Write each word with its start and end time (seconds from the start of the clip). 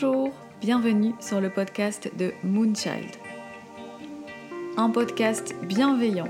Bonjour, 0.00 0.30
bienvenue 0.60 1.14
sur 1.18 1.40
le 1.40 1.50
podcast 1.50 2.12
de 2.16 2.32
Moonchild. 2.44 3.16
Un 4.76 4.90
podcast 4.90 5.56
bienveillant, 5.64 6.28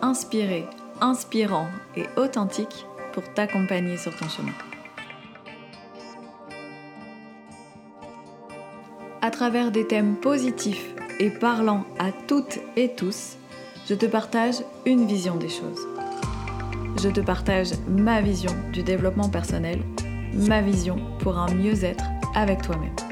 inspiré, 0.00 0.64
inspirant 1.02 1.66
et 1.96 2.04
authentique 2.16 2.86
pour 3.12 3.22
t'accompagner 3.34 3.98
sur 3.98 4.16
ton 4.16 4.26
chemin. 4.26 4.52
À 9.20 9.30
travers 9.30 9.70
des 9.70 9.86
thèmes 9.86 10.16
positifs 10.16 10.94
et 11.18 11.28
parlant 11.28 11.84
à 11.98 12.12
toutes 12.26 12.58
et 12.76 12.94
tous, 12.94 13.36
je 13.86 13.94
te 13.94 14.06
partage 14.06 14.62
une 14.86 15.06
vision 15.06 15.36
des 15.36 15.50
choses. 15.50 15.86
Je 17.02 17.10
te 17.10 17.20
partage 17.20 17.72
ma 17.86 18.22
vision 18.22 18.52
du 18.72 18.82
développement 18.82 19.28
personnel, 19.28 19.82
ma 20.32 20.62
vision 20.62 20.96
pour 21.18 21.36
un 21.36 21.52
mieux-être 21.52 22.04
avec 22.34 22.62
toi-même. 22.62 23.09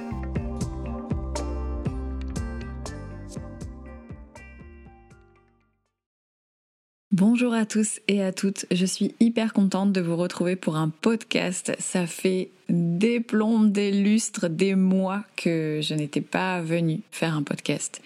Bonjour 7.18 7.52
à 7.52 7.66
tous 7.66 7.98
et 8.06 8.22
à 8.22 8.32
toutes, 8.32 8.66
je 8.70 8.86
suis 8.86 9.12
hyper 9.18 9.52
contente 9.52 9.90
de 9.90 10.00
vous 10.00 10.14
retrouver 10.14 10.54
pour 10.54 10.76
un 10.76 10.88
podcast. 10.88 11.74
Ça 11.80 12.06
fait 12.06 12.50
des 12.68 13.18
plombs, 13.18 13.64
des 13.64 13.90
lustres, 13.90 14.48
des 14.48 14.76
mois 14.76 15.24
que 15.34 15.80
je 15.82 15.94
n'étais 15.94 16.20
pas 16.20 16.60
venue 16.60 17.00
faire 17.10 17.34
un 17.34 17.42
podcast. 17.42 18.02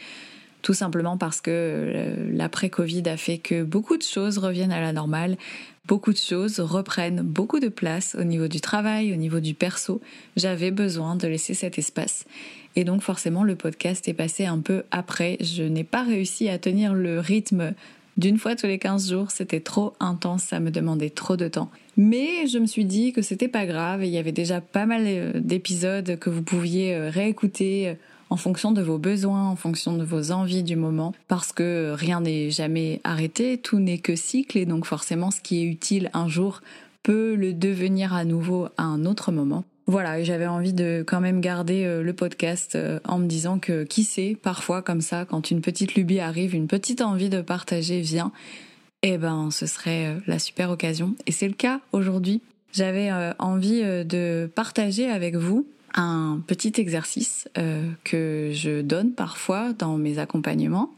Tout 0.62 0.72
simplement 0.72 1.18
parce 1.18 1.42
que 1.42 1.50
euh, 1.50 2.14
l'après-Covid 2.32 3.02
a 3.06 3.18
fait 3.18 3.36
que 3.36 3.62
beaucoup 3.62 3.98
de 3.98 4.02
choses 4.02 4.38
reviennent 4.38 4.72
à 4.72 4.80
la 4.80 4.94
normale, 4.94 5.36
beaucoup 5.86 6.14
de 6.14 6.18
choses 6.18 6.58
reprennent 6.58 7.20
beaucoup 7.20 7.60
de 7.60 7.68
place 7.68 8.16
au 8.18 8.24
niveau 8.24 8.48
du 8.48 8.62
travail, 8.62 9.12
au 9.12 9.16
niveau 9.16 9.40
du 9.40 9.52
perso. 9.52 10.00
J'avais 10.36 10.70
besoin 10.70 11.16
de 11.16 11.28
laisser 11.28 11.52
cet 11.52 11.76
espace. 11.76 12.24
Et 12.76 12.84
donc 12.84 13.02
forcément 13.02 13.44
le 13.44 13.56
podcast 13.56 14.08
est 14.08 14.14
passé 14.14 14.46
un 14.46 14.60
peu 14.60 14.84
après. 14.90 15.36
Je 15.42 15.64
n'ai 15.64 15.84
pas 15.84 16.02
réussi 16.02 16.48
à 16.48 16.58
tenir 16.58 16.94
le 16.94 17.20
rythme 17.20 17.74
d'une 18.16 18.38
fois 18.38 18.56
tous 18.56 18.66
les 18.66 18.78
15 18.78 19.10
jours, 19.10 19.30
c'était 19.30 19.60
trop 19.60 19.94
intense, 20.00 20.42
ça 20.42 20.60
me 20.60 20.70
demandait 20.70 21.10
trop 21.10 21.36
de 21.36 21.48
temps. 21.48 21.70
Mais 21.96 22.46
je 22.46 22.58
me 22.58 22.66
suis 22.66 22.84
dit 22.84 23.12
que 23.12 23.22
c'était 23.22 23.48
pas 23.48 23.66
grave, 23.66 24.04
il 24.04 24.10
y 24.10 24.18
avait 24.18 24.32
déjà 24.32 24.60
pas 24.60 24.86
mal 24.86 25.04
euh, 25.06 25.32
d'épisodes 25.34 26.18
que 26.18 26.30
vous 26.30 26.42
pouviez 26.42 26.94
euh, 26.94 27.10
réécouter 27.10 27.96
en 28.30 28.36
fonction 28.36 28.72
de 28.72 28.80
vos 28.80 28.96
besoins, 28.96 29.48
en 29.48 29.56
fonction 29.56 29.94
de 29.94 30.04
vos 30.04 30.32
envies 30.32 30.62
du 30.62 30.74
moment, 30.74 31.12
parce 31.28 31.52
que 31.52 31.92
rien 31.94 32.22
n'est 32.22 32.50
jamais 32.50 33.00
arrêté, 33.04 33.58
tout 33.58 33.78
n'est 33.78 33.98
que 33.98 34.16
cycle, 34.16 34.56
et 34.56 34.64
donc 34.64 34.86
forcément 34.86 35.30
ce 35.30 35.42
qui 35.42 35.60
est 35.60 35.66
utile 35.66 36.10
un 36.14 36.28
jour 36.28 36.62
peut 37.02 37.34
le 37.34 37.52
devenir 37.52 38.14
à 38.14 38.24
nouveau 38.24 38.68
à 38.78 38.84
un 38.84 39.04
autre 39.04 39.32
moment. 39.32 39.64
Voilà, 39.86 40.22
j'avais 40.22 40.46
envie 40.46 40.72
de 40.72 41.04
quand 41.06 41.20
même 41.20 41.40
garder 41.40 41.84
euh, 41.84 42.02
le 42.02 42.12
podcast 42.12 42.76
euh, 42.76 43.00
en 43.04 43.18
me 43.18 43.26
disant 43.26 43.58
que 43.58 43.82
qui 43.82 44.04
sait, 44.04 44.36
parfois 44.40 44.80
comme 44.80 45.00
ça, 45.00 45.24
quand 45.24 45.50
une 45.50 45.60
petite 45.60 45.96
lubie 45.96 46.20
arrive, 46.20 46.54
une 46.54 46.68
petite 46.68 47.00
envie 47.00 47.28
de 47.28 47.40
partager 47.40 48.00
vient, 48.00 48.30
eh 49.02 49.18
ben 49.18 49.50
ce 49.50 49.66
serait 49.66 50.06
euh, 50.06 50.18
la 50.28 50.38
super 50.38 50.70
occasion. 50.70 51.16
Et 51.26 51.32
c'est 51.32 51.48
le 51.48 51.54
cas 51.54 51.80
aujourd'hui. 51.90 52.42
J'avais 52.72 53.10
envie 53.38 53.82
de 53.82 54.50
partager 54.54 55.06
avec 55.06 55.36
vous 55.36 55.66
un 55.92 56.40
petit 56.46 56.72
exercice 56.78 57.46
que 58.02 58.48
je 58.50 58.80
donne 58.80 59.12
parfois 59.12 59.74
dans 59.74 59.98
mes 59.98 60.18
accompagnements, 60.18 60.90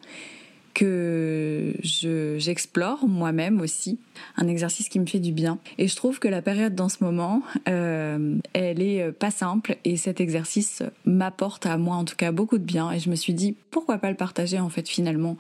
que 0.75 1.73
j'explore 1.83 3.07
moi-même 3.07 3.61
aussi, 3.61 3.99
un 4.37 4.49
exercice 4.49 4.89
qui 4.89 4.99
me 4.99 5.07
fait 5.07 5.21
du 5.21 5.33
bien. 5.33 5.59
Et 5.79 5.89
je 5.89 5.97
trouve 5.97 6.19
que 6.19 6.29
la 6.29 6.43
période 6.43 6.75
dans 6.75 6.89
ce 6.89 7.03
moment, 7.03 7.43
euh, 7.69 8.37
elle 8.53 8.83
est 8.83 9.13
pas 9.13 9.31
simple 9.31 9.77
et 9.85 9.97
cet 9.97 10.21
exercice 10.21 10.83
m'apporte 11.05 11.67
à 11.67 11.79
moi 11.79 11.97
en 11.97 12.05
tout 12.05 12.17
cas 12.17 12.33
beaucoup 12.33 12.59
de 12.59 12.65
bien. 12.65 12.91
Et 12.91 12.99
je 12.99 13.09
me 13.09 13.15
suis 13.15 13.35
dit 13.35 13.57
pourquoi 13.71 13.99
pas 13.99 14.11
le 14.11 14.17
partager 14.17 14.59
en 14.59 14.69
fait 14.69 14.89
finalement, 14.89 15.37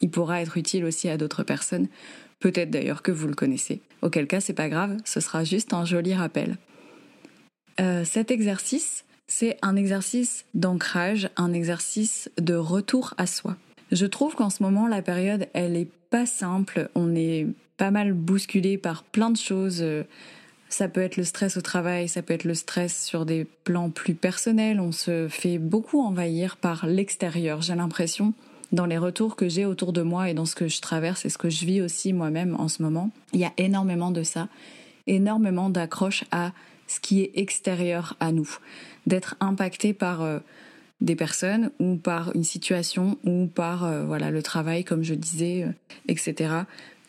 il 0.00 0.10
pourra 0.10 0.40
être 0.40 0.56
utile 0.56 0.84
aussi 0.84 1.08
à 1.08 1.16
d'autres 1.16 1.42
personnes. 1.42 1.88
Peut-être 2.40 2.70
d'ailleurs 2.70 3.02
que 3.02 3.12
vous 3.12 3.28
le 3.28 3.34
connaissez. 3.34 3.80
Auquel 4.02 4.26
cas, 4.26 4.40
c'est 4.40 4.52
pas 4.52 4.68
grave, 4.68 4.96
ce 5.04 5.20
sera 5.20 5.44
juste 5.44 5.72
un 5.72 5.84
joli 5.84 6.14
rappel. 6.14 6.56
Euh, 7.80 8.04
cet 8.04 8.30
exercice, 8.30 9.04
c'est 9.26 9.58
un 9.62 9.76
exercice 9.76 10.44
d'ancrage, 10.54 11.30
un 11.36 11.52
exercice 11.52 12.30
de 12.38 12.54
retour 12.54 13.14
à 13.18 13.26
soi. 13.26 13.56
Je 13.92 14.06
trouve 14.06 14.34
qu'en 14.34 14.50
ce 14.50 14.62
moment, 14.62 14.86
la 14.86 15.02
période, 15.02 15.48
elle 15.52 15.76
est 15.76 15.90
pas 16.10 16.26
simple. 16.26 16.88
On 16.94 17.14
est 17.14 17.46
pas 17.76 17.90
mal 17.90 18.12
bousculé 18.12 18.78
par 18.78 19.04
plein 19.04 19.30
de 19.30 19.36
choses. 19.36 19.84
Ça 20.68 20.88
peut 20.88 21.02
être 21.02 21.16
le 21.16 21.24
stress 21.24 21.56
au 21.56 21.60
travail, 21.60 22.08
ça 22.08 22.22
peut 22.22 22.34
être 22.34 22.44
le 22.44 22.54
stress 22.54 23.04
sur 23.04 23.24
des 23.24 23.46
plans 23.64 23.90
plus 23.90 24.14
personnels. 24.14 24.80
On 24.80 24.92
se 24.92 25.28
fait 25.28 25.58
beaucoup 25.58 26.00
envahir 26.00 26.56
par 26.56 26.86
l'extérieur. 26.86 27.62
J'ai 27.62 27.76
l'impression, 27.76 28.34
dans 28.72 28.86
les 28.86 28.98
retours 28.98 29.36
que 29.36 29.48
j'ai 29.48 29.64
autour 29.64 29.92
de 29.92 30.02
moi 30.02 30.28
et 30.28 30.34
dans 30.34 30.44
ce 30.44 30.56
que 30.56 30.68
je 30.68 30.80
traverse 30.80 31.24
et 31.24 31.28
ce 31.28 31.38
que 31.38 31.50
je 31.50 31.64
vis 31.64 31.80
aussi 31.80 32.12
moi-même 32.12 32.56
en 32.58 32.68
ce 32.68 32.82
moment, 32.82 33.10
il 33.32 33.40
y 33.40 33.44
a 33.44 33.52
énormément 33.58 34.10
de 34.10 34.24
ça, 34.24 34.48
énormément 35.06 35.70
d'accroche 35.70 36.24
à 36.32 36.52
ce 36.88 36.98
qui 36.98 37.22
est 37.22 37.32
extérieur 37.36 38.16
à 38.18 38.32
nous, 38.32 38.58
d'être 39.06 39.36
impacté 39.40 39.92
par 39.92 40.22
euh, 40.22 40.38
des 41.00 41.16
personnes 41.16 41.70
ou 41.78 41.96
par 41.96 42.34
une 42.34 42.44
situation 42.44 43.18
ou 43.24 43.46
par 43.46 43.84
euh, 43.84 44.04
voilà 44.04 44.30
le 44.30 44.42
travail 44.42 44.84
comme 44.84 45.02
je 45.02 45.14
disais, 45.14 45.64
euh, 45.64 45.72
etc. 46.08 46.54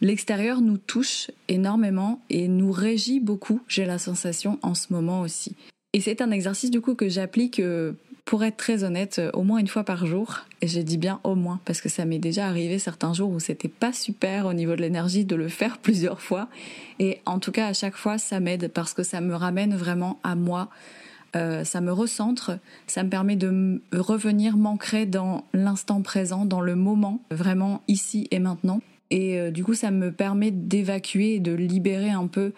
L'extérieur 0.01 0.61
nous 0.61 0.77
touche 0.77 1.31
énormément 1.47 2.21
et 2.29 2.47
nous 2.47 2.71
régit 2.71 3.19
beaucoup, 3.19 3.61
j'ai 3.67 3.85
la 3.85 3.97
sensation 3.97 4.59
en 4.61 4.75
ce 4.75 4.93
moment 4.93 5.21
aussi. 5.21 5.55
Et 5.93 6.01
c'est 6.01 6.21
un 6.21 6.31
exercice 6.31 6.69
du 6.69 6.81
coup 6.81 6.93
que 6.93 7.09
j'applique 7.09 7.59
pour 8.27 8.43
être 8.43 8.57
très 8.57 8.83
honnête, 8.83 9.21
au 9.33 9.43
moins 9.43 9.57
une 9.57 9.69
fois 9.69 9.85
par 9.85 10.05
jour. 10.05 10.41
Et 10.61 10.67
j'ai 10.67 10.83
dit 10.83 10.97
bien 10.97 11.21
au 11.23 11.33
moins, 11.33 11.61
parce 11.63 11.79
que 11.79 11.87
ça 11.87 12.03
m'est 12.03 12.19
déjà 12.19 12.45
arrivé 12.45 12.77
certains 12.77 13.13
jours 13.13 13.31
où 13.31 13.39
c'était 13.39 13.69
pas 13.69 13.93
super 13.93 14.45
au 14.47 14.53
niveau 14.53 14.75
de 14.75 14.81
l'énergie 14.81 15.23
de 15.23 15.35
le 15.35 15.47
faire 15.47 15.77
plusieurs 15.81 16.21
fois. 16.21 16.49
Et 16.99 17.21
en 17.25 17.39
tout 17.39 17.53
cas, 17.53 17.67
à 17.67 17.73
chaque 17.73 17.95
fois, 17.95 18.17
ça 18.17 18.41
m'aide 18.41 18.69
parce 18.73 18.93
que 18.93 19.01
ça 19.01 19.21
me 19.21 19.33
ramène 19.33 19.75
vraiment 19.75 20.19
à 20.23 20.35
moi. 20.35 20.69
Euh, 21.35 21.63
ça 21.63 21.81
me 21.81 21.91
recentre, 21.91 22.57
ça 22.87 23.03
me 23.03 23.09
permet 23.09 23.35
de 23.35 23.81
revenir 23.91 24.57
m'ancrer 24.57 25.05
dans 25.05 25.43
l'instant 25.53 26.01
présent, 26.01 26.45
dans 26.45 26.61
le 26.61 26.75
moment, 26.75 27.21
vraiment 27.31 27.81
ici 27.87 28.27
et 28.31 28.39
maintenant. 28.39 28.81
Et 29.09 29.39
euh, 29.39 29.51
du 29.51 29.63
coup, 29.63 29.73
ça 29.73 29.91
me 29.91 30.11
permet 30.11 30.51
d'évacuer 30.51 31.35
et 31.35 31.39
de 31.39 31.53
libérer 31.53 32.09
un 32.09 32.27
peu 32.27 32.53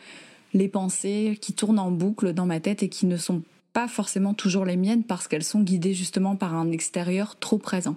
les 0.54 0.68
pensées 0.68 1.38
qui 1.42 1.54
tournent 1.54 1.80
en 1.80 1.92
boucle 1.92 2.34
dans 2.34 2.46
ma 2.46 2.60
tête 2.60 2.84
et 2.84 2.90
qui 2.90 3.06
ne 3.06 3.18
sont 3.18 3.44
pas 3.74 3.88
forcément 3.88 4.34
toujours 4.34 4.66
les 4.66 4.78
miennes 4.78 5.04
parce 5.04 5.28
qu'elles 5.28 5.44
sont 5.44 5.62
guidées 5.62 5.94
justement 5.94 6.36
par 6.36 6.56
un 6.56 6.72
extérieur 6.72 7.38
trop 7.40 7.58
présent. 7.58 7.96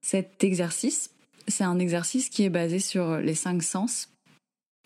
Cet 0.00 0.42
exercice, 0.42 1.10
c'est 1.46 1.64
un 1.64 1.78
exercice 1.78 2.28
qui 2.28 2.42
est 2.42 2.50
basé 2.50 2.80
sur 2.80 3.18
les 3.18 3.34
cinq 3.34 3.62
sens. 3.62 4.08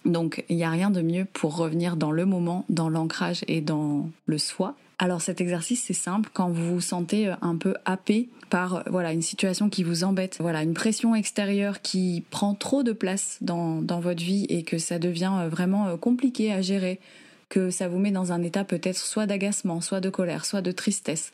Donc 0.06 0.44
il 0.48 0.56
n'y 0.56 0.64
a 0.64 0.70
rien 0.70 0.90
de 0.90 1.02
mieux 1.02 1.26
pour 1.26 1.56
revenir 1.56 1.96
dans 1.96 2.10
le 2.10 2.24
moment, 2.24 2.64
dans 2.68 2.88
l'ancrage 2.88 3.44
et 3.48 3.60
dans 3.60 4.08
le 4.24 4.38
soi. 4.38 4.74
Alors 4.98 5.20
cet 5.20 5.42
exercice 5.42 5.82
c'est 5.84 5.92
simple 5.92 6.30
quand 6.32 6.48
vous 6.48 6.74
vous 6.74 6.80
sentez 6.80 7.34
un 7.42 7.56
peu 7.56 7.74
happé 7.84 8.30
par 8.48 8.82
voilà 8.86 9.12
une 9.12 9.20
situation 9.20 9.68
qui 9.68 9.82
vous 9.82 10.04
embête, 10.04 10.38
voilà 10.40 10.62
une 10.62 10.72
pression 10.72 11.14
extérieure 11.14 11.82
qui 11.82 12.24
prend 12.30 12.54
trop 12.54 12.82
de 12.82 12.92
place 12.92 13.36
dans, 13.42 13.82
dans 13.82 14.00
votre 14.00 14.22
vie 14.22 14.46
et 14.48 14.62
que 14.62 14.78
ça 14.78 14.98
devient 14.98 15.48
vraiment 15.50 15.98
compliqué 15.98 16.50
à 16.50 16.62
gérer 16.62 16.98
que 17.48 17.70
ça 17.70 17.88
vous 17.88 17.98
met 17.98 18.10
dans 18.10 18.32
un 18.32 18.42
état 18.42 18.64
peut-être 18.64 18.96
soit 18.96 19.26
d'agacement, 19.26 19.80
soit 19.80 20.00
de 20.00 20.10
colère, 20.10 20.44
soit 20.44 20.62
de 20.62 20.72
tristesse. 20.72 21.32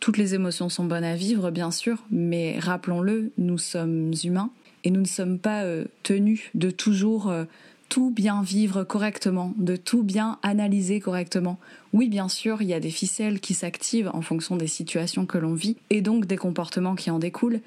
Toutes 0.00 0.18
les 0.18 0.34
émotions 0.34 0.68
sont 0.68 0.84
bonnes 0.84 1.04
à 1.04 1.16
vivre, 1.16 1.50
bien 1.50 1.70
sûr, 1.70 1.98
mais 2.10 2.58
rappelons-le, 2.58 3.32
nous 3.38 3.58
sommes 3.58 4.12
humains 4.24 4.50
et 4.84 4.90
nous 4.90 5.00
ne 5.00 5.06
sommes 5.06 5.38
pas 5.38 5.62
euh, 5.62 5.84
tenus 6.02 6.42
de 6.54 6.70
toujours 6.70 7.28
euh, 7.28 7.44
tout 7.88 8.10
bien 8.10 8.42
vivre 8.42 8.84
correctement, 8.84 9.52
de 9.56 9.76
tout 9.76 10.02
bien 10.02 10.38
analyser 10.42 11.00
correctement. 11.00 11.58
Oui, 11.92 12.08
bien 12.08 12.28
sûr, 12.28 12.62
il 12.62 12.68
y 12.68 12.74
a 12.74 12.80
des 12.80 12.90
ficelles 12.90 13.40
qui 13.40 13.54
s'activent 13.54 14.10
en 14.12 14.22
fonction 14.22 14.56
des 14.56 14.66
situations 14.66 15.26
que 15.26 15.38
l'on 15.38 15.54
vit 15.54 15.76
et 15.90 16.00
donc 16.00 16.26
des 16.26 16.36
comportements 16.36 16.94
qui 16.94 17.10
en 17.10 17.18
découlent. 17.18 17.60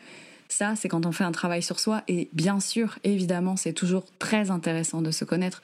Ça, 0.48 0.76
c'est 0.76 0.90
quand 0.90 1.06
on 1.06 1.12
fait 1.12 1.24
un 1.24 1.32
travail 1.32 1.62
sur 1.62 1.80
soi 1.80 2.04
et 2.08 2.28
bien 2.34 2.60
sûr, 2.60 2.98
évidemment, 3.04 3.56
c'est 3.56 3.74
toujours 3.74 4.06
très 4.18 4.52
intéressant 4.52 5.02
de 5.02 5.12
se 5.12 5.24
connaître. 5.24 5.62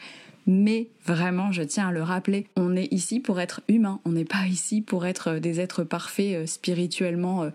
Mais 0.47 0.87
vraiment, 1.05 1.51
je 1.51 1.63
tiens 1.63 1.87
à 1.87 1.91
le 1.91 2.03
rappeler, 2.03 2.45
on 2.55 2.75
est 2.75 2.91
ici 2.93 3.19
pour 3.19 3.39
être 3.39 3.61
humain, 3.67 3.99
on 4.05 4.11
n'est 4.11 4.25
pas 4.25 4.45
ici 4.45 4.81
pour 4.81 5.07
être 5.07 5.29
euh, 5.29 5.39
des 5.39 5.59
êtres 5.59 5.83
parfaits 5.83 6.35
euh, 6.35 6.45
spirituellement 6.45 7.43
euh, 7.43 7.49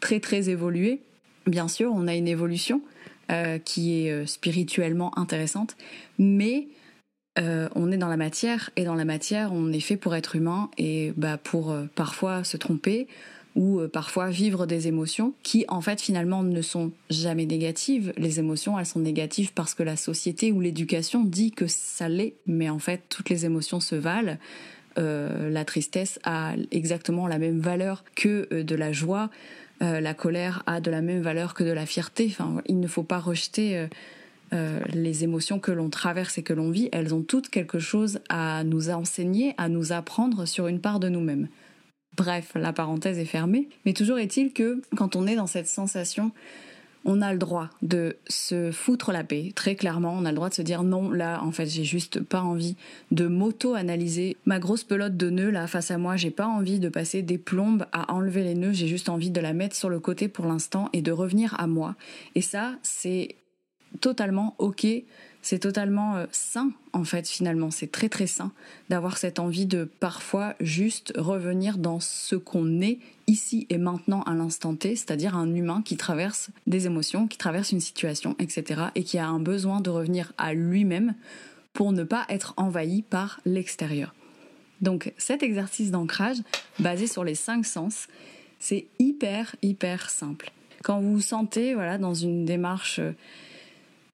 très 0.00 0.18
très 0.18 0.48
évolués. 0.48 1.00
Bien 1.46 1.68
sûr, 1.68 1.92
on 1.94 2.06
a 2.06 2.14
une 2.14 2.28
évolution 2.28 2.80
qui 3.64 4.06
est 4.06 4.26
spirituellement 4.26 5.16
intéressante, 5.18 5.76
mais 6.18 6.68
on 7.36 7.90
est 7.90 7.96
dans 7.96 8.08
la 8.08 8.16
matière 8.16 8.70
et 8.76 8.84
dans 8.84 8.94
la 8.94 9.04
matière, 9.04 9.52
on 9.52 9.72
est 9.72 9.80
fait 9.80 9.96
pour 9.96 10.14
être 10.14 10.36
humain 10.36 10.70
et 10.78 11.12
bah, 11.16 11.38
pour 11.38 11.74
parfois 11.94 12.44
se 12.44 12.56
tromper, 12.56 13.08
ou 13.54 13.80
euh, 13.80 13.88
parfois 13.88 14.30
vivre 14.30 14.66
des 14.66 14.88
émotions 14.88 15.34
qui 15.42 15.64
en 15.68 15.80
fait 15.80 16.00
finalement 16.00 16.42
ne 16.42 16.62
sont 16.62 16.92
jamais 17.10 17.46
négatives. 17.46 18.12
Les 18.16 18.38
émotions, 18.38 18.78
elles 18.78 18.86
sont 18.86 19.00
négatives 19.00 19.52
parce 19.52 19.74
que 19.74 19.82
la 19.82 19.96
société 19.96 20.52
ou 20.52 20.60
l'éducation 20.60 21.24
dit 21.24 21.50
que 21.50 21.66
ça 21.66 22.08
l'est, 22.08 22.34
mais 22.46 22.70
en 22.70 22.78
fait 22.78 23.02
toutes 23.08 23.28
les 23.28 23.44
émotions 23.44 23.80
se 23.80 23.94
valent. 23.94 24.36
la 24.96 25.64
tristesse 25.64 26.18
a 26.24 26.54
exactement 26.70 27.26
la 27.26 27.38
même 27.38 27.60
valeur 27.60 28.04
que 28.14 28.62
de 28.62 28.74
la 28.74 28.92
joie, 28.92 29.30
la 29.82 30.14
colère 30.14 30.62
a 30.66 30.80
de 30.80 30.90
la 30.90 31.02
même 31.02 31.20
valeur 31.20 31.54
que 31.54 31.64
de 31.64 31.72
la 31.72 31.84
fierté. 31.84 32.28
Enfin, 32.30 32.62
il 32.66 32.80
ne 32.80 32.86
faut 32.86 33.02
pas 33.02 33.18
rejeter 33.18 33.88
les 34.52 35.24
émotions 35.24 35.58
que 35.58 35.72
l'on 35.72 35.90
traverse 35.90 36.38
et 36.38 36.42
que 36.42 36.52
l'on 36.52 36.70
vit. 36.70 36.88
Elles 36.92 37.14
ont 37.14 37.22
toutes 37.22 37.48
quelque 37.48 37.78
chose 37.78 38.20
à 38.28 38.64
nous 38.64 38.90
enseigner, 38.90 39.54
à 39.58 39.68
nous 39.68 39.92
apprendre 39.92 40.46
sur 40.46 40.68
une 40.68 40.80
part 40.80 41.00
de 41.00 41.08
nous-mêmes. 41.08 41.48
Bref, 42.16 42.52
la 42.54 42.72
parenthèse 42.72 43.18
est 43.18 43.24
fermée. 43.24 43.68
Mais 43.84 43.92
toujours 43.92 44.18
est-il 44.18 44.52
que 44.52 44.82
quand 44.96 45.16
on 45.16 45.26
est 45.26 45.36
dans 45.36 45.46
cette 45.46 45.66
sensation, 45.66 46.30
on 47.04 47.22
a 47.22 47.32
le 47.32 47.38
droit 47.38 47.68
de 47.82 48.16
se 48.28 48.70
foutre 48.70 49.12
la 49.12 49.24
paix. 49.24 49.52
Très 49.54 49.74
clairement, 49.74 50.14
on 50.16 50.24
a 50.24 50.30
le 50.30 50.36
droit 50.36 50.48
de 50.48 50.54
se 50.54 50.62
dire 50.62 50.82
non, 50.82 51.10
là, 51.10 51.42
en 51.42 51.50
fait, 51.50 51.66
j'ai 51.66 51.84
juste 51.84 52.20
pas 52.20 52.40
envie 52.40 52.76
de 53.10 53.26
m'auto-analyser 53.26 54.36
ma 54.46 54.58
grosse 54.58 54.84
pelote 54.84 55.16
de 55.16 55.30
nœuds 55.30 55.50
là 55.50 55.66
face 55.66 55.90
à 55.90 55.98
moi. 55.98 56.16
J'ai 56.16 56.30
pas 56.30 56.46
envie 56.46 56.80
de 56.80 56.88
passer 56.88 57.22
des 57.22 57.38
plombes 57.38 57.86
à 57.92 58.12
enlever 58.12 58.42
les 58.42 58.54
nœuds. 58.54 58.72
J'ai 58.72 58.88
juste 58.88 59.08
envie 59.08 59.30
de 59.30 59.40
la 59.40 59.52
mettre 59.52 59.76
sur 59.76 59.88
le 59.88 60.00
côté 60.00 60.28
pour 60.28 60.46
l'instant 60.46 60.88
et 60.92 61.02
de 61.02 61.12
revenir 61.12 61.58
à 61.58 61.66
moi. 61.66 61.94
Et 62.34 62.42
ça, 62.42 62.74
c'est 62.82 63.36
totalement 64.00 64.54
ok 64.58 64.86
c'est 65.42 65.58
totalement 65.58 66.16
euh, 66.16 66.26
sain 66.30 66.70
en 66.92 67.04
fait 67.04 67.28
finalement, 67.28 67.70
c'est 67.70 67.90
très 67.90 68.08
très 68.08 68.28
sain 68.28 68.52
d'avoir 68.88 69.18
cette 69.18 69.40
envie 69.40 69.66
de 69.66 69.88
parfois 69.98 70.54
juste 70.60 71.12
revenir 71.16 71.78
dans 71.78 71.98
ce 72.00 72.36
qu'on 72.36 72.80
est 72.80 73.00
ici 73.26 73.66
et 73.68 73.78
maintenant 73.78 74.22
à 74.22 74.34
l'instant 74.34 74.76
T, 74.76 74.94
c'est-à-dire 74.94 75.36
un 75.36 75.52
humain 75.52 75.82
qui 75.84 75.96
traverse 75.96 76.50
des 76.66 76.86
émotions, 76.86 77.26
qui 77.26 77.38
traverse 77.38 77.72
une 77.72 77.80
situation, 77.80 78.36
etc. 78.38 78.82
et 78.94 79.02
qui 79.02 79.18
a 79.18 79.26
un 79.26 79.40
besoin 79.40 79.80
de 79.80 79.90
revenir 79.90 80.32
à 80.38 80.54
lui-même 80.54 81.14
pour 81.72 81.92
ne 81.92 82.04
pas 82.04 82.24
être 82.28 82.54
envahi 82.56 83.02
par 83.02 83.40
l'extérieur. 83.44 84.14
Donc 84.80 85.12
cet 85.18 85.42
exercice 85.42 85.90
d'ancrage 85.90 86.38
basé 86.78 87.06
sur 87.06 87.24
les 87.24 87.34
cinq 87.34 87.66
sens, 87.66 88.06
c'est 88.60 88.86
hyper 89.00 89.56
hyper 89.60 90.08
simple. 90.08 90.52
Quand 90.84 91.00
vous 91.00 91.14
vous 91.14 91.20
sentez 91.20 91.74
voilà 91.74 91.98
dans 91.98 92.14
une 92.14 92.44
démarche 92.44 93.00
euh, 93.00 93.12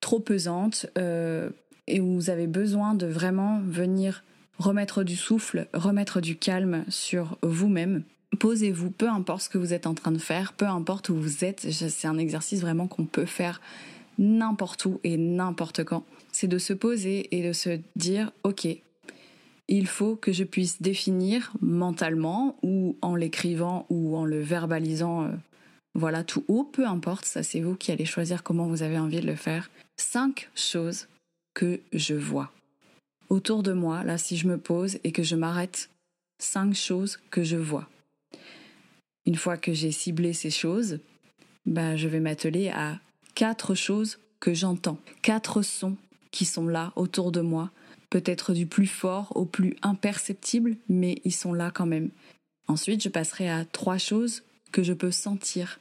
trop 0.01 0.21
pesante 0.21 0.87
euh, 0.97 1.51
et 1.87 2.01
où 2.01 2.15
vous 2.15 2.31
avez 2.31 2.47
besoin 2.47 2.95
de 2.95 3.07
vraiment 3.07 3.61
venir 3.61 4.25
remettre 4.59 5.05
du 5.05 5.17
souffle, 5.17 5.69
remettre 5.73 6.21
du 6.21 6.37
calme 6.37 6.85
sur 6.89 7.39
vous-même. 7.43 8.03
Posez-vous, 8.39 8.91
peu 8.91 9.09
importe 9.09 9.43
ce 9.43 9.49
que 9.49 9.59
vous 9.59 9.73
êtes 9.73 9.87
en 9.87 9.95
train 9.95 10.13
de 10.13 10.19
faire, 10.19 10.53
peu 10.53 10.67
importe 10.67 11.09
où 11.09 11.17
vous 11.17 11.45
êtes, 11.45 11.71
c'est 11.71 12.09
un 12.09 12.19
exercice 12.19 12.61
vraiment 12.61 12.87
qu'on 12.87 13.07
peut 13.07 13.25
faire 13.25 13.61
n'importe 14.19 14.85
où 14.85 15.01
et 15.05 15.17
n'importe 15.17 15.85
quand. 15.85 16.05
C'est 16.33 16.49
de 16.49 16.59
se 16.59 16.73
poser 16.73 17.35
et 17.37 17.47
de 17.47 17.53
se 17.53 17.81
dire, 17.97 18.33
ok, 18.43 18.67
il 19.69 19.87
faut 19.87 20.17
que 20.17 20.33
je 20.33 20.45
puisse 20.45 20.83
définir 20.83 21.53
mentalement 21.61 22.57
ou 22.63 22.97
en 23.01 23.15
l'écrivant 23.15 23.87
ou 23.91 24.17
en 24.17 24.25
le 24.25 24.41
verbalisant, 24.41 25.25
euh, 25.25 25.29
voilà, 25.99 26.25
tout 26.25 26.45
haut, 26.49 26.65
peu 26.65 26.87
importe, 26.87 27.25
ça 27.25 27.43
c'est 27.43 27.61
vous 27.61 27.75
qui 27.75 27.93
allez 27.93 28.05
choisir 28.05 28.43
comment 28.43 28.67
vous 28.67 28.83
avez 28.83 28.99
envie 28.99 29.21
de 29.21 29.27
le 29.27 29.37
faire 29.37 29.71
cinq 29.97 30.49
choses 30.55 31.09
que 31.55 31.81
je 31.93 32.15
vois. 32.15 32.53
Autour 33.29 33.63
de 33.63 33.73
moi, 33.73 34.05
là, 34.05 34.17
si 34.17 34.37
je 34.37 34.47
me 34.47 34.59
pose 34.59 34.99
et 35.05 35.13
que 35.13 35.23
je 35.23 35.37
m'arrête, 35.37 35.91
cinq 36.39 36.75
choses 36.75 37.19
que 37.31 37.43
je 37.43 37.57
vois. 37.57 37.89
Une 39.27 39.37
fois 39.37 39.57
que 39.57 39.75
j'ai 39.75 39.93
ciblé 39.93 40.33
ces 40.33 40.51
choses, 40.51 41.01
bah, 41.67 41.97
je 41.97 42.09
vais 42.09 42.21
m'atteler 42.21 42.71
à 42.71 43.01
quatre 43.35 43.75
choses 43.75 44.19
que 44.41 44.55
j'entends, 44.55 44.99
quatre 45.21 45.63
sons 45.63 45.97
qui 46.31 46.45
sont 46.45 46.67
là 46.67 46.93
autour 46.97 47.33
de 47.33 47.41
moi, 47.41 47.71
peut-être 48.09 48.55
du 48.55 48.67
plus 48.67 48.87
fort 48.87 49.33
au 49.35 49.45
plus 49.45 49.77
imperceptible, 49.83 50.77
mais 50.89 51.21
ils 51.25 51.35
sont 51.35 51.53
là 51.53 51.71
quand 51.71 51.87
même. 51.87 52.11
Ensuite, 52.69 53.03
je 53.03 53.09
passerai 53.09 53.51
à 53.51 53.65
trois 53.65 53.99
choses 53.99 54.43
que 54.73 54.83
je 54.83 54.93
peux 54.93 55.11
sentir, 55.11 55.81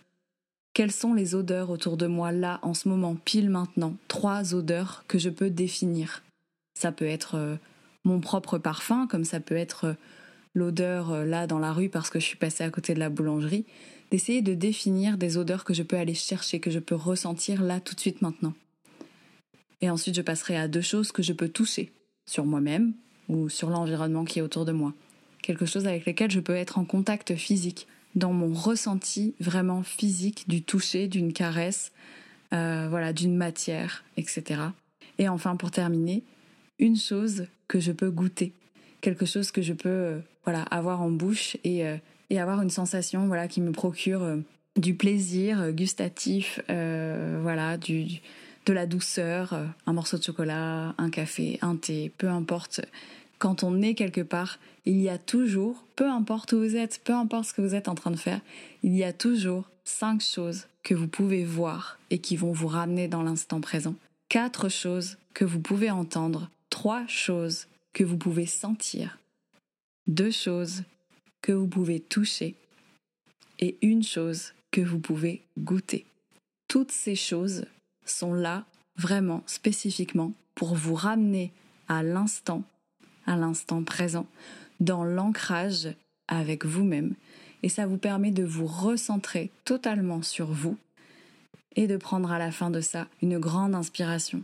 quelles 0.78 0.92
sont 0.92 1.16
les 1.16 1.34
odeurs 1.34 1.72
autour 1.72 1.98
de 1.98 2.06
moi 2.06 2.32
là, 2.32 2.60
en 2.62 2.76
ce 2.76 2.88
moment, 2.88 3.16
pile 3.16 3.50
maintenant? 3.50 3.96
Trois 4.08 4.54
odeurs 4.54 5.06
que 5.08 5.18
je 5.18 5.32
peux 5.32 5.50
définir. 5.50 6.22
Ça 6.80 6.92
peut 6.92 7.08
être 7.08 7.34
euh, 7.34 7.56
mon 8.04 8.20
propre 8.20 8.60
parfum, 8.60 9.08
comme 9.08 9.26
ça 9.26 9.40
peut 9.40 9.56
être 9.56 9.86
euh, 9.86 9.94
l'odeur 10.54 11.12
euh, 11.12 11.26
là 11.26 11.48
dans 11.48 11.58
la 11.58 11.74
rue 11.74 11.90
parce 11.90 12.12
que 12.12 12.20
je 12.20 12.26
suis 12.26 12.38
passée 12.38 12.64
à 12.64 12.70
côté 12.70 12.94
de 12.94 13.00
la 13.00 13.10
boulangerie. 13.10 13.66
D'essayer 14.12 14.44
de 14.44 14.54
définir 14.54 15.18
des 15.18 15.40
odeurs 15.40 15.64
que 15.64 15.74
je 15.74 15.82
peux 15.82 15.98
aller 15.98 16.14
chercher, 16.14 16.60
que 16.60 16.70
je 16.70 16.78
peux 16.78 16.94
ressentir 16.94 17.64
là 17.64 17.80
tout 17.80 17.96
de 17.96 18.00
suite 18.00 18.22
maintenant. 18.22 18.54
Et 19.82 19.90
ensuite, 19.90 20.14
je 20.14 20.22
passerai 20.22 20.58
à 20.58 20.68
deux 20.68 20.82
choses 20.82 21.12
que 21.12 21.24
je 21.24 21.34
peux 21.34 21.50
toucher 21.50 21.92
sur 22.30 22.46
moi-même 22.46 22.94
ou 23.30 23.50
sur 23.50 23.72
l'environnement 23.72 24.26
qui 24.26 24.38
est 24.38 24.44
autour 24.44 24.64
de 24.64 24.74
moi. 24.74 24.94
Quelque 25.42 25.66
chose 25.66 25.88
avec 25.88 26.06
lequel 26.06 26.30
je 26.30 26.40
peux 26.40 26.56
être 26.56 26.78
en 26.78 26.86
contact 26.86 27.36
physique 27.36 27.88
dans 28.18 28.34
mon 28.34 28.54
ressenti 28.54 29.36
vraiment 29.40 29.84
physique 29.84 30.50
du 30.50 30.64
toucher, 30.64 31.08
d'une 31.08 31.34
caresse, 31.34 31.92
euh, 32.54 32.88
voilà, 32.90 33.14
d'une 33.14 33.38
matière, 33.38 34.04
etc. 34.18 34.62
Et 35.20 35.30
enfin, 35.30 35.56
pour 35.56 35.72
terminer, 35.72 36.24
une 36.80 36.98
chose 36.98 37.46
que 37.68 37.80
je 37.80 37.92
peux 37.92 38.10
goûter, 38.10 38.54
quelque 39.02 39.26
chose 39.26 39.52
que 39.52 39.62
je 39.62 39.74
peux 39.74 39.90
euh, 39.90 40.20
voilà 40.46 40.64
avoir 40.64 41.02
en 41.02 41.10
bouche 41.10 41.58
et, 41.64 41.86
euh, 41.86 41.98
et, 42.30 42.40
avoir 42.40 42.62
une 42.62 42.70
sensation 42.70 43.28
voilà 43.28 43.48
qui 43.48 43.62
me 43.62 43.72
procure 43.72 44.38
du 44.76 44.96
plaisir 44.96 45.72
gustatif, 45.72 46.60
voilà, 46.68 47.78
du, 47.78 48.22
de 48.66 48.74
la 48.74 48.86
douceur, 48.86 49.58
un 49.88 49.94
morceau 49.94 50.18
de 50.18 50.24
chocolat, 50.24 50.94
un 50.98 51.10
café, 51.10 51.58
un 51.62 51.76
thé, 51.76 52.12
peu 52.18 52.30
importe 52.30 52.82
quand 53.40 53.64
on 53.64 53.82
est 53.82 53.94
quelque 53.94 54.22
part, 54.22 54.60
il 54.86 55.00
y 55.02 55.10
a 55.10 55.18
toujours, 55.18 55.86
peu 55.96 56.10
importe 56.10 56.54
où 56.54 56.60
vous 56.60 56.76
êtes, 56.76 57.02
peu 57.04 57.14
importe 57.14 57.46
ce 57.46 57.54
que 57.54 57.62
vous 57.62 57.76
êtes 57.76 57.88
en 57.88 57.96
train 57.96 58.12
de 58.12 58.16
faire, 58.18 58.42
il 58.84 58.96
y 58.96 59.04
a 59.04 59.14
toujours 59.14 59.70
cinq 59.84 60.22
choses 60.22 60.68
que 60.84 60.94
vous 60.94 61.08
pouvez 61.08 61.44
voir 61.44 62.00
et 62.10 62.20
qui 62.20 62.36
vont 62.36 62.52
vous 62.52 62.68
ramener 62.68 63.08
dans 63.08 63.24
l'instant 63.24 63.62
présent. 63.62 63.96
Quatre 64.30 64.70
choses 64.70 65.18
que 65.34 65.46
vous 65.46 65.60
pouvez 65.60 65.92
entendre. 65.92 66.50
Trois 66.70 67.06
choses 67.08 67.68
que 67.94 68.04
vous 68.04 68.18
pouvez 68.18 68.46
sentir. 68.46 69.18
Deux 70.08 70.32
choses 70.32 70.84
que 71.42 71.52
vous 71.52 71.68
pouvez 71.68 72.00
toucher. 72.00 72.56
Et 73.60 73.78
une 73.82 74.04
chose 74.04 74.54
que 74.72 74.82
vous 74.82 75.00
pouvez 75.00 75.42
goûter. 75.58 76.06
Toutes 76.68 76.92
ces 76.92 77.16
choses 77.16 77.66
sont 78.06 78.34
là 78.34 78.66
vraiment 78.98 79.44
spécifiquement 79.46 80.34
pour 80.56 80.76
vous 80.76 80.96
ramener 80.96 81.52
à 81.88 82.04
l'instant 82.04 82.64
à 83.28 83.36
l'instant 83.36 83.84
présent, 83.84 84.26
dans 84.80 85.04
l'ancrage 85.04 85.90
avec 86.28 86.66
vous-même, 86.66 87.14
et 87.64 87.70
ça 87.70 87.86
vous 87.86 87.98
permet 87.98 88.32
de 88.32 88.44
vous 88.44 88.68
recentrer 88.68 89.52
totalement 89.66 90.22
sur 90.22 90.48
vous 90.48 90.78
et 91.76 91.88
de 91.88 91.98
prendre 91.98 92.32
à 92.32 92.40
la 92.40 92.52
fin 92.52 92.70
de 92.70 92.82
ça 92.82 93.08
une 93.22 93.40
grande 93.40 93.76
inspiration, 93.76 94.42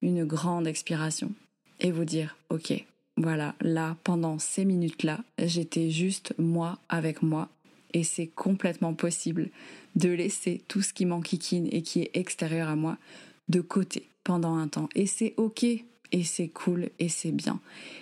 une 0.00 0.24
grande 0.24 0.66
expiration, 0.66 1.32
et 1.80 1.90
vous 1.90 2.04
dire, 2.04 2.36
ok, 2.50 2.84
voilà, 3.16 3.54
là, 3.60 3.96
pendant 4.04 4.38
ces 4.38 4.64
minutes-là, 4.64 5.20
j'étais 5.38 5.90
juste 5.90 6.34
moi 6.38 6.78
avec 6.88 7.22
moi, 7.22 7.48
et 7.92 8.04
c'est 8.04 8.26
complètement 8.26 8.94
possible 8.94 9.50
de 9.96 10.08
laisser 10.08 10.62
tout 10.68 10.82
ce 10.82 10.92
qui 10.92 11.04
m'enquiquine 11.04 11.68
et 11.70 11.82
qui 11.82 12.00
est 12.00 12.10
extérieur 12.14 12.68
à 12.68 12.76
moi 12.76 12.96
de 13.48 13.60
côté 13.60 14.08
pendant 14.24 14.56
un 14.56 14.68
temps. 14.68 14.88
Et 14.94 15.06
c'est 15.06 15.34
ok 15.36 15.66
et 16.12 16.22
c'est 16.22 16.48
cool 16.48 16.90
et 16.98 17.08
c'est 17.08 17.32
bien. 17.32 17.60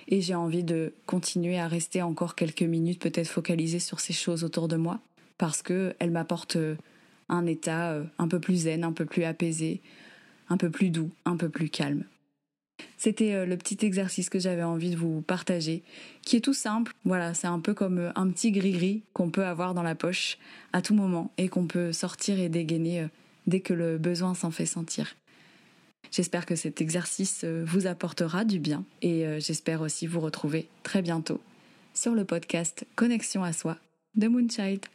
Et 0.09 0.21
j'ai 0.21 0.35
envie 0.35 0.65
de 0.65 0.93
continuer 1.07 1.59
à 1.59 1.69
rester 1.69 2.03
encore 2.03 2.35
quelques 2.35 2.63
minutes, 2.63 3.01
peut-être 3.01 3.29
focaliser 3.29 3.79
sur 3.79 4.01
ces 4.01 4.13
choses 4.13 4.45
autour 4.45 4.69
de 4.69 4.77
moi, 4.77 5.01
parce 5.39 5.63
qu'elles 5.63 6.11
m'apportent 6.11 6.57
euh, 6.57 6.77
un 7.29 7.47
état 7.47 7.93
euh, 7.93 8.05
un 8.19 8.29
peu 8.29 8.41
plus 8.41 8.63
zen, 8.63 8.85
un 8.85 8.93
peu 8.93 9.07
plus 9.07 9.25
apaisé, 9.25 9.81
un 10.49 10.57
peu 10.57 10.71
plus 10.71 10.91
doux, 10.91 11.11
un 11.25 11.37
peu 11.37 11.49
plus 11.49 11.71
calme. 11.71 12.05
C'était 12.97 13.35
euh, 13.35 13.47
le 13.47 13.57
petit 13.57 13.79
exercice 13.87 14.29
que 14.29 14.41
j'avais 14.41 14.65
envie 14.65 14.91
de 14.91 14.97
vous 14.97 15.23
partager, 15.23 15.83
qui 16.23 16.37
est 16.37 16.41
tout 16.41 16.55
simple. 16.55 16.93
Voilà, 17.05 17.33
c'est 17.33 17.47
un 17.47 17.61
peu 17.61 17.75
comme 17.75 18.13
un 18.17 18.29
petit 18.31 18.51
gris-gris 18.51 19.05
qu'on 19.13 19.31
peut 19.31 19.45
avoir 19.45 19.73
dans 19.73 19.85
la 19.85 19.95
poche 19.95 20.37
à 20.73 20.83
tout 20.83 20.95
moment 20.95 21.33
et 21.39 21.49
qu'on 21.49 21.67
peut 21.67 21.93
sortir 21.93 22.41
et 22.41 22.49
dégainer 22.49 23.07
dès 23.47 23.61
que 23.61 23.73
le 23.73 23.99
besoin 23.99 24.35
s'en 24.35 24.51
fait 24.51 24.67
sentir. 24.67 25.15
J'espère 26.11 26.47
que 26.47 26.57
cet 26.57 26.81
exercice 26.81 27.43
euh, 27.45 27.65
vous 27.67 27.87
apportera 27.87 28.45
du 28.45 28.59
bien 28.59 28.85
et 29.01 29.27
euh, 29.27 29.39
j'espère 29.39 29.81
aussi 29.81 30.07
vous 30.07 30.21
retrouver 30.21 30.69
très 30.83 31.03
bientôt 31.03 31.41
sur 31.95 32.15
le 32.15 32.25
podcast 32.25 32.85
Connexion 32.97 33.45
à 33.45 33.53
soi 33.53 33.77
de 34.17 34.27
Moonchild. 34.27 34.87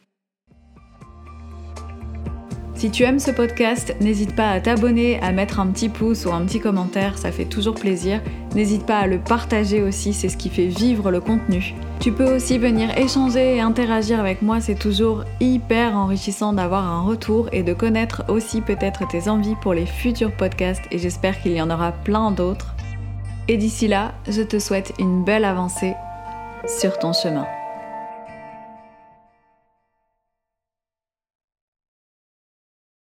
Si 2.74 2.90
tu 2.90 3.04
aimes 3.04 3.18
ce 3.18 3.30
podcast, 3.30 3.96
n'hésite 4.02 4.36
pas 4.36 4.50
à 4.50 4.60
t'abonner, 4.60 5.18
à 5.20 5.32
mettre 5.32 5.60
un 5.60 5.68
petit 5.68 5.88
pouce 5.88 6.26
ou 6.26 6.32
un 6.32 6.44
petit 6.44 6.60
commentaire, 6.60 7.16
ça 7.16 7.32
fait 7.32 7.46
toujours 7.46 7.74
plaisir. 7.74 8.22
N'hésite 8.54 8.84
pas 8.84 8.98
à 8.98 9.06
le 9.06 9.18
partager 9.18 9.82
aussi, 9.82 10.12
c'est 10.12 10.28
ce 10.28 10.36
qui 10.36 10.50
fait 10.50 10.66
vivre 10.66 11.10
le 11.10 11.20
contenu. 11.20 11.74
Tu 12.00 12.12
peux 12.12 12.36
aussi 12.36 12.58
venir 12.58 12.96
échanger 12.96 13.56
et 13.56 13.60
interagir 13.60 14.20
avec 14.20 14.42
moi, 14.42 14.60
c'est 14.60 14.78
toujours 14.78 15.24
hyper 15.40 15.96
enrichissant 15.96 16.52
d'avoir 16.52 16.84
un 16.84 17.02
retour 17.02 17.48
et 17.52 17.62
de 17.62 17.72
connaître 17.72 18.22
aussi 18.28 18.60
peut-être 18.60 19.08
tes 19.08 19.28
envies 19.28 19.56
pour 19.60 19.74
les 19.74 19.86
futurs 19.86 20.32
podcasts 20.32 20.84
et 20.92 20.98
j'espère 20.98 21.40
qu'il 21.40 21.52
y 21.52 21.60
en 21.60 21.70
aura 21.70 21.92
plein 21.92 22.30
d'autres. 22.30 22.74
Et 23.48 23.56
d'ici 23.56 23.88
là, 23.88 24.12
je 24.28 24.42
te 24.42 24.58
souhaite 24.58 24.92
une 24.98 25.24
belle 25.24 25.44
avancée 25.44 25.94
sur 26.80 26.98
ton 26.98 27.12
chemin. 27.12 27.46